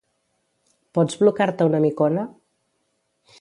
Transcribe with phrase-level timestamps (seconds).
[0.99, 2.25] Pots blocar-te una micona?